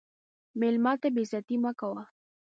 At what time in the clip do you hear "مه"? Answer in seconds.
1.63-1.71